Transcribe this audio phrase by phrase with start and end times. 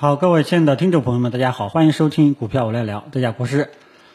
[0.00, 3.68] 好，各位亲爱的听众朋友们，大家好，欢迎收听股票我来聊，这家国师。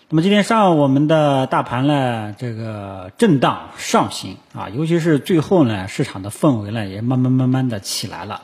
[0.09, 8.41] 那么今天上午我们的大盘呢，这个震荡上行啊，尤其是最后呢，市场的氛围呢也慢慢慢慢的起来了。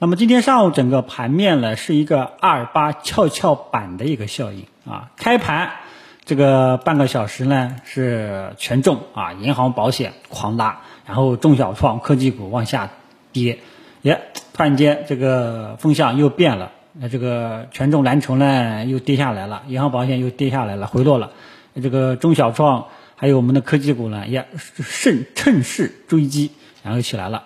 [0.00, 5.70] 那么今天上午整个盘面呢是一个二八跷跷板的一个效应啊，开盘
[6.24, 12.90] 这个半个小时呢是权重啊，银行保险狂拉，然后中小创科技股往下
[13.30, 13.60] 跌，
[14.02, 14.20] 耶，
[14.52, 16.72] 突然间这个风向又变了。
[16.92, 21.30] 那这个权重蓝筹呢又跌下来了，银行保险又跌下来了，回落了。
[21.82, 24.46] 这个中小创还有我们的科技股呢，也
[24.76, 26.50] 趁趁势追击，
[26.82, 27.44] 然后起来了。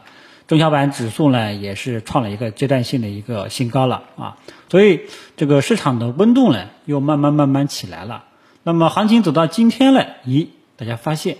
[0.48, 4.36] 中小板指数呢也是创了一个阶段性的一个新高了啊。
[4.68, 5.02] 所以
[5.36, 8.24] 这个市场的温度呢又慢慢慢慢起来了。
[8.64, 11.36] 那么行情走到今天了，咦，大家发现，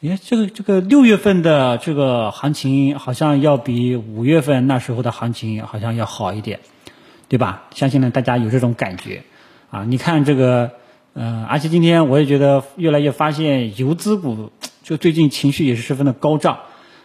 [0.00, 6.60] 你看，这个这个六月份的这个行情好像要比五月份那时候的行情好像要好一点。
[7.28, 7.62] 对吧？
[7.72, 9.22] 相信呢，大家有这种感觉，
[9.70, 10.72] 啊，你看这个，
[11.14, 14.50] 嗯，而且今天我也觉得越来越发现游资股
[14.82, 16.58] 就最近情绪也是十分的高涨，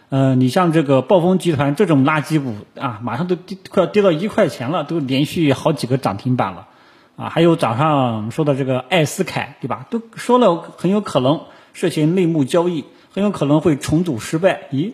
[0.08, 6.66] 嗯，你像这个暴风集团这种垃圾股啊，马上都跌快要跌到一块钱了，都连续好几个涨停板了，
[7.14, 9.86] 啊，还有早上说的这个艾斯凯，对吧？
[9.90, 11.42] 都说了很有可能
[11.76, 14.92] 涉嫌内幕交易，很有可能会重组失败，咦，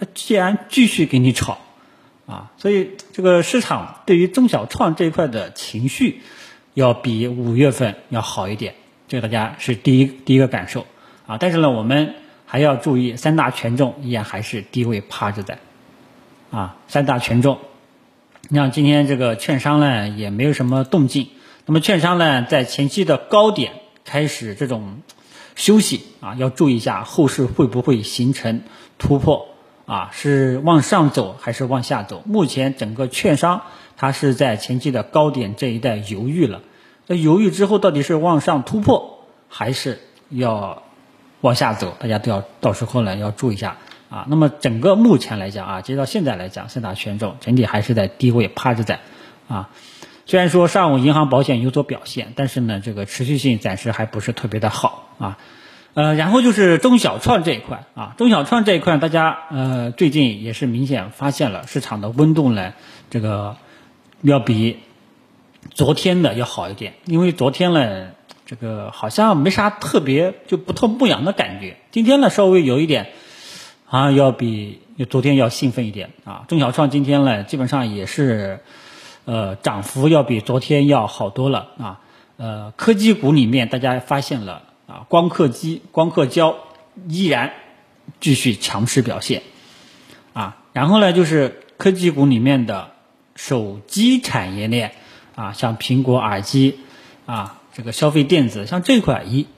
[0.00, 1.58] 他既然继续给你炒。
[2.26, 6.22] 啊，所以这个市场对于中小创这一块的情绪，
[6.74, 8.74] 要比五月份要好一点，
[9.06, 10.88] 这个大家是第一第一个感受
[11.28, 11.38] 啊。
[11.38, 15.60] 但是呢，我们还要注意，三大权重依然还是低位趴着在，
[16.50, 17.60] 啊，三大权重，
[18.48, 21.28] 你像今天这个券商呢也没有什么动静，
[21.64, 23.74] 那么券商呢在前期的高点
[24.04, 25.00] 开始这种
[25.56, 28.62] 休息啊，要注意一下后市会不会形成
[28.98, 29.48] 突破。
[29.86, 32.20] 啊，是往上走还是往下走？
[32.26, 33.62] 目前整个券商
[33.96, 36.62] 它是在前期的高点这一带犹豫了，
[37.06, 40.82] 那犹豫之后到底是往上突破还是要
[41.40, 41.96] 往下走？
[42.00, 43.76] 大家都要到时候呢要注意一下
[44.10, 44.26] 啊。
[44.28, 48.98] 那么整个目前来讲啊，截到现在来讲，三大权重整体还是在低位趴着在
[49.46, 49.70] 啊。
[50.26, 55.38] 虽然说上午银行保险有所表现，但是呢，这个持续性暂时还不是特别的好啊。
[55.94, 62.74] 呃，然后就是中小创这一块啊，中小创这一块，大家呃最近也是明显发现了市场的温度呢，
[63.08, 63.56] 这个
[64.20, 64.78] 要比
[65.70, 68.08] 昨天的要好一点，因为昨天呢，
[68.44, 73.06] 这个好像没啥特别就不痛不痒的感觉，今天呢稍微有一点
[73.88, 78.60] 啊，要比昨天要兴奋一点啊，中小创今天呢基本上也是
[79.26, 82.00] 呃涨幅要比昨天要好多了啊，
[82.38, 84.62] 呃科技股里面大家发现了。
[84.88, 86.58] 啊，光刻机、光刻胶
[87.08, 87.54] 依然
[88.20, 89.42] 继续强势表现，
[90.32, 92.92] 啊，然后呢，就是科技股里面的
[93.34, 94.92] 手机产业链，
[95.34, 96.78] 啊，像苹果耳机，
[97.26, 99.48] 啊，这个消费电子，像这块，一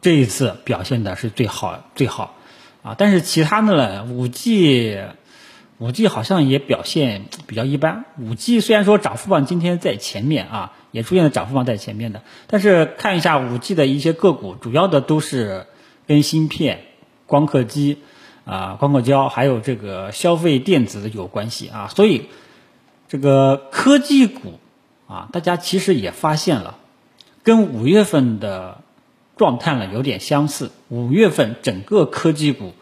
[0.00, 2.34] 这一次表现的是最好最好，
[2.82, 4.98] 啊，但是其他的呢，五 G。
[5.78, 8.06] 五 G 好像也表现比较一般。
[8.18, 15.66] 五 G 虽然说涨幅榜今天在前面啊，也出现了涨幅榜在前面的，但是看一下五 G 的一些个股，主要的都是
[16.06, 16.80] 跟芯片、
[17.26, 17.98] 光刻机
[18.46, 21.90] 啊、光刻胶还有这个消费电子有关系啊。
[21.94, 22.26] 所以
[23.08, 24.58] 这个科技股
[25.06, 26.78] 啊，大家其实也发现了，
[27.42, 28.80] 跟五月份的
[29.36, 30.70] 状态呢有点相似。
[30.88, 32.72] 五月份整个科技股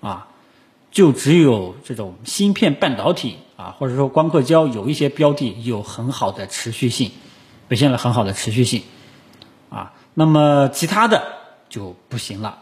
[0.00, 0.28] 啊。
[0.96, 7.10] 就只有这种芯片半导体啊，或者说光刻胶有一些标的有很好的持续性，
[7.68, 8.82] 表现了很好的持续性，
[9.68, 11.22] 啊，那么其他的
[11.68, 12.60] 就不行了，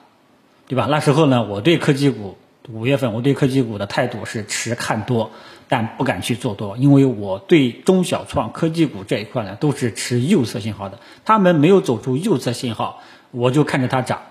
[0.66, 0.88] 对吧？
[0.90, 2.36] 那时候呢，我对科技股
[2.72, 5.30] 五月份我对科技股的态度是持看多，
[5.68, 13.00] 但不敢去做多，因为我对中小创科技股这一块呢都是持右侧信号的，他们没有走出右侧信号，
[13.30, 14.22] 我就看着它涨。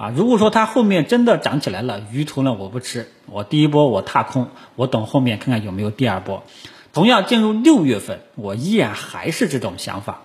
[0.00, 6.42] 啊，如果说它后面真的涨起来了，鱼头呢我不吃，我第一波我踏空，我等后面看看有没有第二波。
[6.94, 10.22] 同样进入六月份，我依然还是这种想法。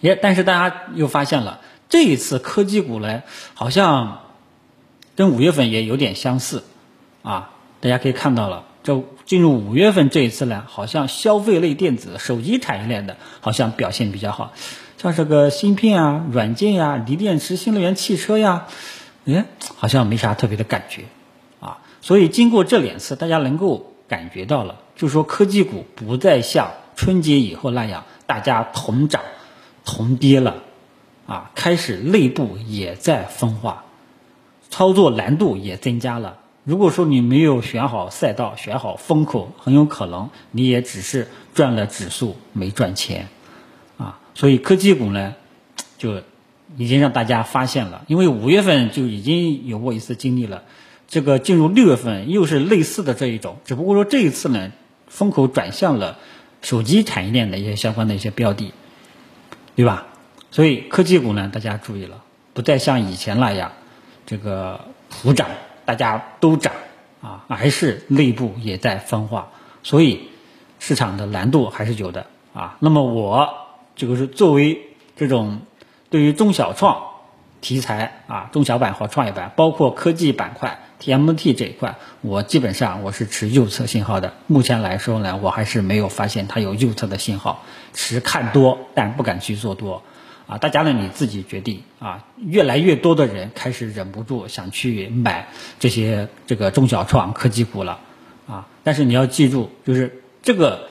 [0.00, 1.60] 耶，但是大家又发现了，
[1.90, 3.22] 这一次科技股呢，
[3.52, 4.20] 好像
[5.16, 6.64] 跟五月份也有点相似。
[7.22, 14.54] 啊，大家可以看到了，这进入五月份这一次呢，好像消费类电子、手机产业链的，好像表现比较好。
[15.02, 18.68] 像这个芯片啊、软件呀、锂电池、新能源汽车呀，
[19.24, 19.46] 哎，
[19.76, 21.06] 好像没啥特别的感觉，
[21.58, 29.22] 啊，所以经过这两次，大家能够感觉到了，就说科技股不再像春节以后那样，大家同涨
[29.84, 30.62] 同跌了，
[31.26, 33.82] 啊，开始内部也在分化，
[34.70, 43.26] 操作难度也增加了，如果说你没有选好赛道、选好风口，很有可能你也只是赚了指数没赚钱，
[44.34, 45.34] 所以科技股呢，
[45.98, 46.22] 就
[46.76, 50.62] 已经让大家发现了，因为五月份就已经有过一次经历了，
[51.08, 54.72] 这个进入六月份又是类似的这一种，只不过说这一次呢，
[55.06, 56.18] 风口转向了
[56.60, 58.72] 手机产业链的一些相关的一些标的，
[59.76, 60.06] 对吧？
[60.50, 63.72] 所以科技股呢，大家注意了，不再像以前那样，
[64.26, 65.48] 这个普涨。
[65.84, 66.72] 大家都涨
[67.20, 69.50] 啊，还是内部也在分化，
[69.82, 70.28] 所以
[70.78, 72.24] 市场的难度还是有的
[72.54, 72.76] 啊。
[72.78, 73.52] 那么我
[73.96, 74.80] 这个是作为
[75.16, 75.60] 这种
[76.10, 77.02] 对于中小创
[77.60, 84.34] 题材啊、中小板和创业板，包括科技板块 TMT 这一块，我基本上我是持右侧信号的。
[84.46, 90.02] 目前来说呢，我还是没有发现它有右侧的信号，持看多，但不敢去做多。
[90.48, 92.24] 啊，大家呢你自己决定啊。
[92.36, 95.48] 越来越多的人开始忍不住想去买
[95.78, 98.00] 这些这个中小创科技股了
[98.48, 98.66] 啊。
[98.82, 100.88] 但是你要记住，就是这个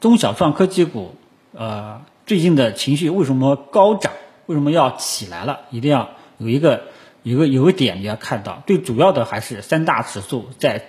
[0.00, 1.14] 中小创科技股，
[1.52, 4.12] 呃，最近的情绪为什么高涨？
[4.44, 5.60] 为什么要起来了？
[5.70, 6.82] 一定要有一个
[7.22, 10.84] 有个有个点你要看到，最主要的还是三大指数在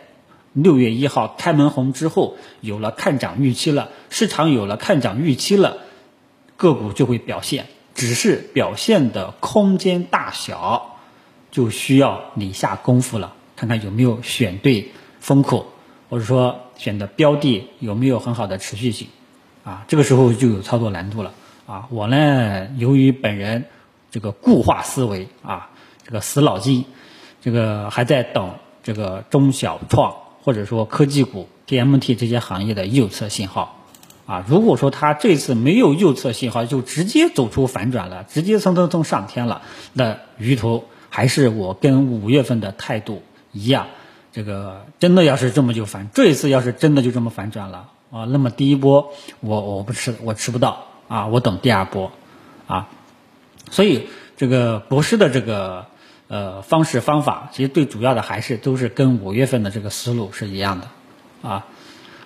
[0.52, 5.78] 六月一号开门红之后有了看涨预期了，市场有了看涨预期了，
[6.58, 7.68] 个股就会表现。
[7.96, 10.98] 只是表现的空间大小，
[11.52, 14.92] 就需要你下功夫了，看看有没有选对
[15.22, 15.72] 风口，
[16.10, 19.08] 或者说选的标的有没有很好的持续性，
[19.70, 21.32] 啊，这个时候就有操作难度了
[21.68, 21.88] 啊。
[21.92, 23.66] 我呢，由于本人
[24.10, 25.70] 这个固化思维啊，
[26.04, 26.86] 这个死脑筋，
[27.40, 30.12] 这个还在等这个中小创
[30.44, 33.76] 或者说科技股 TMT 这些行业的右侧信号。
[34.26, 39.62] 啊，如果说它这次没有右侧信号，就直接走出反转了，直接蹭蹭蹭上天了，
[39.94, 43.86] 那鱼头还是我跟五月份的态度一样，
[44.32, 52.12] 这个真的要是这么就反，这一次要是真的就这么反转了啊，那么第一波我我不吃，我吃不到啊，我等第二波
[52.68, 52.90] 啊，
[53.70, 54.08] 所以
[54.38, 55.86] 这个博士的这个
[56.28, 60.88] 呃方式方法，其实最主要的还是都是跟五月份的这个思路是一样的
[61.48, 61.66] 啊。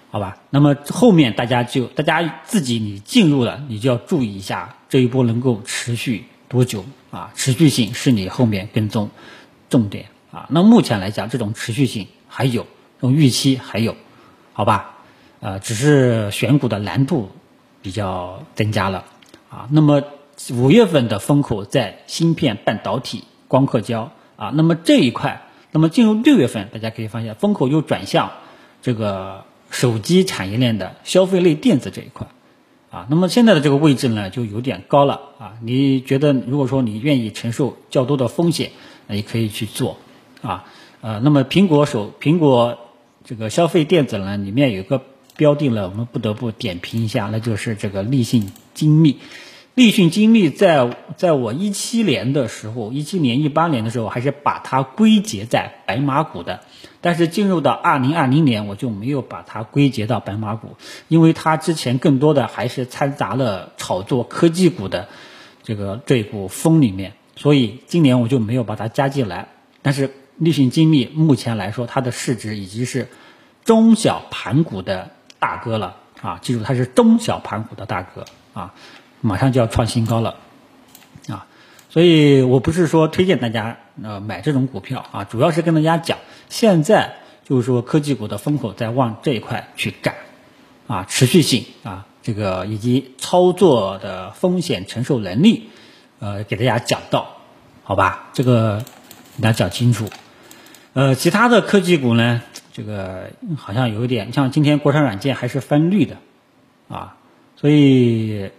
[0.10, 7.32] 好吧，那么后面大家就大家自己你进入了，你就要注意一下这一波能够持续多久啊？
[7.34, 9.10] 持续性是你后面跟踪
[9.72, 10.46] 重点啊。
[10.50, 13.96] 那目前来讲，这种持续性还有，这种预期还有，
[14.54, 14.93] 好吧？
[15.44, 17.30] 呃，只是选股的难度
[17.84, 19.06] 比较增加了
[19.50, 19.68] 啊。
[19.70, 20.02] 那么
[20.54, 24.52] 五月份的风口在芯片、半导体、光刻胶啊。
[24.56, 28.32] 那么这一块，那么进入六月份，大家可以发现风口又转向
[28.82, 29.44] 这个。
[29.74, 32.28] 手机产业链的消费类电子这一块，
[32.92, 35.54] 啊，那么现在的这个位置呢，就有点高了啊。
[35.64, 38.70] 你觉得，如果说你愿意承受较多的风险，
[39.08, 39.98] 那也可以去做，
[40.44, 40.66] 啊，
[41.02, 42.78] 呃，那么苹果手苹果
[43.26, 45.02] 这个消费电子呢，里面有个
[45.36, 49.20] 标定了，我们不得不点评一下，那就是这个立信精密。
[49.76, 56.62] 立讯精密在在我一七年的时候，一七年、一八年的时候，还是把它归结在白马股的。
[57.02, 60.78] 但是进入到二零二零年，我就没有把它归结到白马股，
[61.08, 65.10] 因为它之前更多的还是掺杂了炒作科技股的
[65.64, 69.48] 这个这股风里面，所以今年我就没有把它加进来。
[69.82, 73.08] 但是立讯精密目前来说，它的市值已经是
[73.66, 75.10] 中小盘股的
[75.44, 76.40] 大哥了啊！
[76.42, 78.24] 记住，它是中小盘股的大哥
[78.54, 78.74] 啊。
[79.20, 80.36] 马上就要创新高了，
[81.28, 81.46] 啊，
[81.90, 86.18] 所以我不是说推荐大家呃买这种股票啊，主要是跟大家讲，
[86.48, 90.16] 现在就是说科技股的风口在往这一块去赶，
[90.88, 95.70] 啊，持续性啊，这个以及操作的风险承受能力，
[96.20, 97.38] 呃，给大家讲到，
[97.84, 98.84] 好吧，这个
[99.36, 100.10] 给大家讲清楚，
[100.94, 102.42] 呃，其他的科技股呢，
[102.74, 106.18] 这个好像有一点，像今天国产软件还是翻绿的，
[106.90, 107.16] 啊，
[107.56, 108.52] 所以。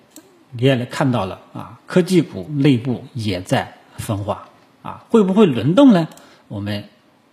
[0.56, 4.50] 你也看到了啊，科技股内部也在分化
[4.85, 6.06] 啊，会不会轮动呢？
[6.47, 6.85] 我们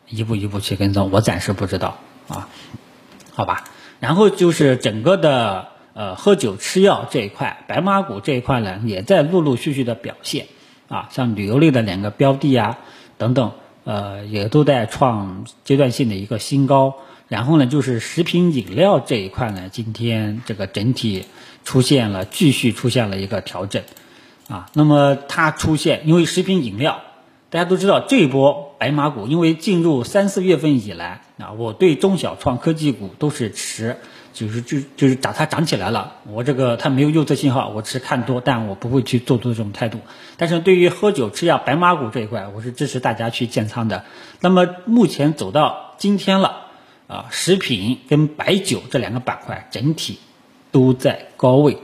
[0.10, 2.50] 一步一步去跟踪，我暂时不知道啊，
[3.32, 3.66] 好吧。
[4.00, 10.48] 然后就是整个的呃喝酒吃药这一块，白马股这一块呢，也在陆陆续续的表现
[10.88, 12.80] 啊，像旅游类的两个标的啊
[13.20, 13.52] 等等，
[13.84, 16.96] 呃也都在创阶段性的一个新高。
[17.28, 21.24] 然后呢，就是食品饮料这一块呢，今天这个整体
[21.64, 23.84] 出现了继续出现了一个调整，
[24.50, 27.00] 啊，那么它出现，因为食品饮料，
[27.50, 33.96] 大家都知道这一波白马股，因为进入三四月份以来啊，我对中小创科技股都是持，
[34.34, 40.00] 就是就就是涨它涨起来了，我这个它没有右侧信号，我只是看多，但我不会去做多这种态度。
[40.38, 44.06] 但是对于喝酒吃药白马股这一块，我是支持大家去建仓的。
[44.40, 45.90] 那么目前走到。
[46.02, 46.64] 今天了，
[47.06, 50.18] 啊，食品跟白酒这两个板块整体
[50.72, 51.78] 都在高位，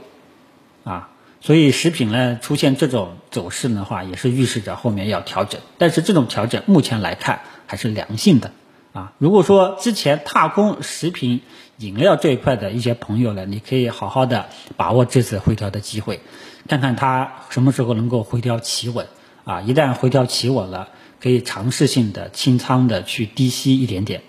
[0.82, 5.60] 啊，所以食品呢出现这种走势的话，也是预示着后面要调整。
[5.78, 8.50] 但是这种调整目前来看还是良性的，
[8.98, 11.42] 啊，如果说之前踏空食品
[11.76, 16.20] 饮料这一块的一些朋友呢，你可以好好的把握这次回调的机会，
[16.66, 19.06] 看看它什么时候能够回调企稳，
[19.44, 20.88] 啊，一旦回调企稳了。
[21.20, 24.22] 可以尝试性的清仓的去低吸一点点，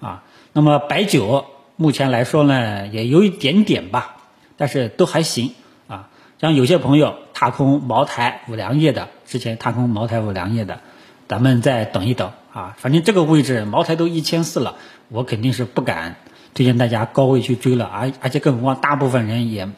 [0.00, 0.24] 啊，
[0.54, 1.44] 那么白酒
[1.76, 4.16] 目前来说呢，也有一点点吧，
[4.56, 5.52] 但是都还行
[5.88, 6.08] 啊。
[6.40, 10.80] 像有些朋友踏空茅台、五粮液的，之前踏空茅台、五粮液的，
[11.28, 12.76] 咱们再等一等啊。
[12.78, 14.76] 反正这个位置茅台都一千四了，
[15.08, 16.16] 我肯定是不敢
[16.54, 19.68] 推荐大家高位去追了，而而且更何况大部分人也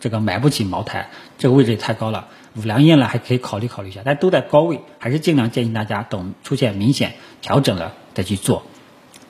[0.00, 2.28] 这个买不起茅台，这个位置也太高了。
[2.56, 8.64] 五粮液呢还可以考虑考虑一下，但都在高位，还是尽量建议大家等出现明显调整了再去做，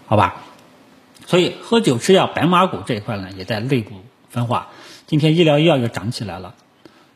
[0.06, 0.42] 好吧？
[1.26, 3.92] 所以喝酒吃药白马股这一块呢也在内部
[4.30, 4.68] 分化，
[5.06, 6.54] 今天医疗医药又涨起来了，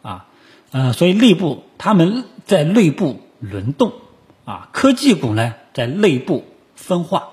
[0.02, 0.26] 啊，
[0.72, 3.94] 呃，所以内部他们在内部轮动，
[4.44, 7.28] 啊，科技股呢在内部分化，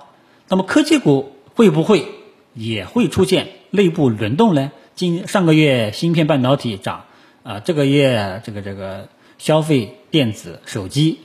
[0.48, 2.06] 那么科技股会不会
[2.54, 4.72] 也会出现内部轮动呢？
[4.96, 7.06] 今上个月芯片半导体涨。
[7.44, 11.22] 啊，这个月这个这个消费电子手机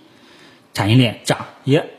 [0.72, 1.90] 产业链涨，也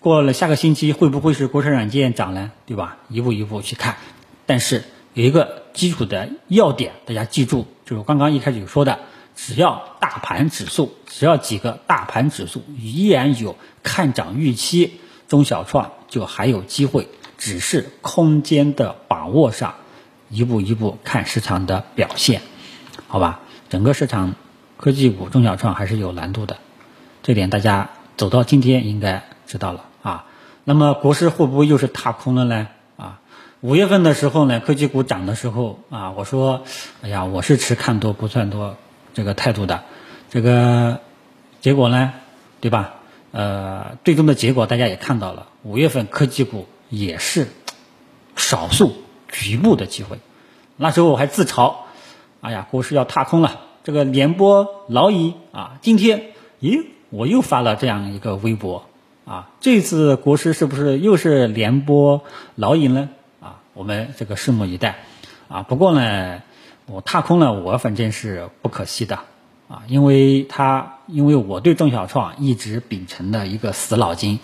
[0.00, 2.52] 过了下个星期会不会是国产软件涨呢？
[2.66, 2.98] 对吧？
[3.08, 3.96] 一步一步去看，
[4.44, 8.98] 但是有一个基础的要点，大家记住，就是刚刚一开始有说的，
[9.34, 19.74] 只要大盘指数，只要几个大盘指数依然有看涨预期，中小创就还有机会，只是空间的把握上，
[20.30, 22.42] 一步一步看市场的表现，
[23.08, 23.40] 好吧？
[23.68, 24.34] 整个市场，
[24.76, 26.58] 科技股、中小创还是有难度的，
[27.22, 30.26] 这点大家走到今天应该知道了啊。
[30.62, 32.68] 那么国师会不会又是踏空了呢？
[32.96, 33.20] 啊，
[33.60, 36.62] 五月份的时候呢，科技股涨的时候啊，我说，
[37.02, 38.76] 哎呀，我是持看多不算多
[39.14, 39.84] 这个态度的，
[40.28, 41.00] 这个
[41.60, 42.12] 结果呢，
[42.60, 42.96] 对吧？
[43.32, 47.48] 呃，最终的结果大家也看到了，五月份科技股也是
[48.36, 48.92] 少数
[49.28, 50.18] 局部的机会，
[50.76, 51.76] 那时候我还自嘲。
[52.40, 55.78] 哎呀，国师要踏空了，这个连波老矣啊！
[55.80, 58.84] 今天，咦，我又发了这样一个微博
[59.24, 62.22] 啊，这次国师是不是又是连波
[62.54, 63.08] 老矣呢？
[63.40, 64.98] 啊，我们这个拭目以待
[65.48, 65.62] 啊。
[65.62, 66.42] 不过呢，
[66.86, 69.18] 我踏空了，我反正是不可惜的
[69.68, 74.38] 啊，因为他，因为我对中小创一直秉承的一个死脑筋，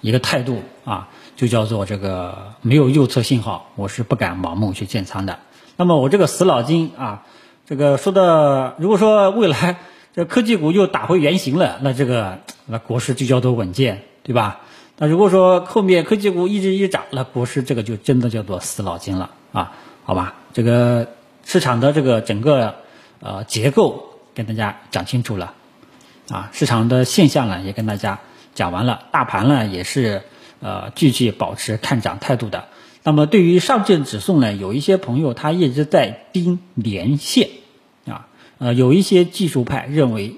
[0.00, 5.38] 一个态度啊，就叫做这个没有右侧信号，我是不敢盲目去建仓的。
[5.76, 7.22] 那么我这个死脑筋啊。
[7.68, 9.78] 这个说的，如果说未来
[10.14, 14.60] 这科技股又打回原形了，那这个那国师就叫做稳健，对吧？
[14.98, 19.72] 那如果说后面科技股一直一涨，那国师这个就真的叫做死脑筋了啊？
[20.04, 21.08] 好吧，这个
[21.46, 22.74] 市场的这个整个
[23.20, 25.54] 呃结构跟大家讲清楚了
[26.28, 28.18] 啊，市场的现象呢也跟大家
[28.52, 30.22] 讲完了，大盘呢也是
[30.60, 32.64] 呃继续保持看涨态度的。
[33.04, 37.48] 那么对于上证指数呢，有一些朋友他一直在盯连线，
[38.06, 38.26] 啊，
[38.58, 40.34] 呃，有一些技术派认为，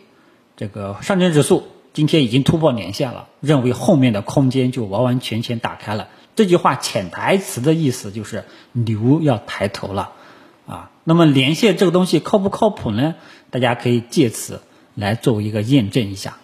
[0.58, 6.08] 这个上证指数今天已经突破年线了，认为后面的空间就完完全全打开了。
[6.36, 10.12] 这句话潜台词的意思就是牛要抬头了，
[10.68, 13.16] 啊，那么连线这个东西靠不靠谱呢？
[13.50, 14.62] 大家可以借此
[14.94, 16.36] 来作为一个验证一下，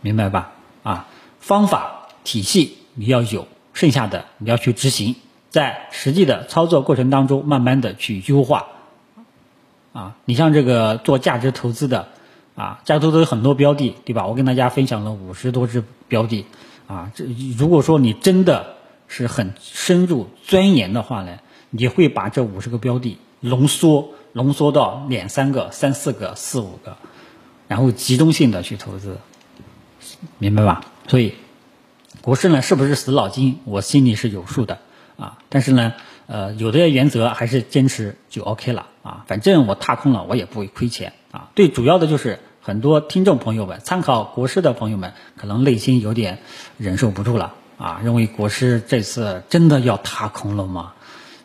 [0.00, 0.50] 明白吧？
[0.82, 1.06] 啊，
[1.38, 3.46] 方法体系你要有。
[3.72, 5.14] 剩下的你要去执行，
[5.48, 8.66] 在实际的操作过程当中，慢慢的去优化。
[9.92, 12.08] 啊，你像这个做价值投资的，
[12.56, 14.26] 啊，价值投资有很多标的，对吧？
[14.26, 16.44] 我跟大家分享了五十多只标的，
[16.88, 17.24] 啊，这
[17.56, 18.74] 如果说你真的
[19.06, 21.38] 是很深入钻研的话呢，
[21.70, 26.96] 你会把这五十个标的浓缩，浓缩到两三个、三四个、四五个，
[27.66, 29.18] 然后集中性的去投资，
[30.38, 30.82] 明白吧？
[31.08, 31.34] 所以。
[32.22, 33.60] 国师呢，是不是死脑筋？
[33.64, 34.78] 我心里是有数的
[35.16, 35.38] 啊。
[35.48, 35.94] 但是呢，
[36.26, 39.24] 呃，有的原则还是坚持就 OK 了啊。
[39.26, 41.48] 反正我踏空了，我也不会亏钱啊。
[41.56, 46.40] 最主要的就是很多听众朋友们，参考国师的朋友们，可能内心有点
[46.76, 50.92] 忍受不住了啊，认为国师这次真的要踏空了吗？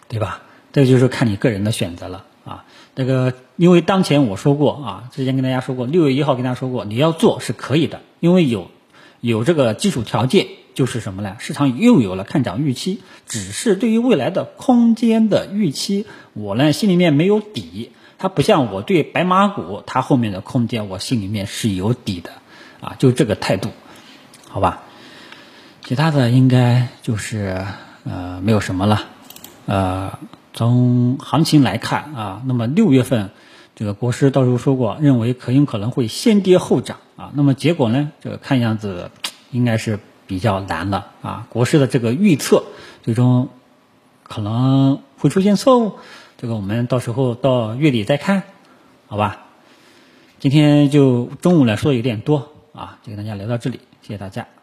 [0.08, 0.42] 对吧？
[0.74, 2.66] 这就是看你个人的选择了啊。
[2.96, 8.70] 这个，因为当前我说过啊，之前跟大家说过，六月一号跟大家说过，你要做是可以的，因为有
[9.22, 10.48] 有这个基础条件。
[10.76, 11.38] 就是什么呢？
[11.40, 17.94] 市场又有了看涨预期，只是对于未来的空间的预期，我呢心里面没有底。
[18.18, 22.32] 它不像我对白马股，它后面的空间我心里面是有底的，
[22.82, 23.70] 啊，就这个态度，
[24.50, 24.84] 好吧？
[25.86, 27.66] 其他的应该就是
[28.04, 29.06] 呃没有什么了。
[29.66, 30.20] 呃，
[30.54, 33.32] 从行情来看啊，那么六月份
[33.76, 37.32] 这个国师到时候说过，认为可有可能会先跌后涨啊。
[37.34, 39.12] 那么结果呢，这个看样子
[39.52, 41.48] 应该是比较难了啊。
[41.50, 42.64] 国师的这个预测
[43.04, 43.50] 最终
[44.24, 45.94] 可能会出现错误，
[46.38, 48.44] 这个我们到时候到月底再看，
[49.08, 49.42] 好吧？
[50.40, 54.55] 今天就中午来说的有点多啊，就跟大家聊到这里，谢谢大家。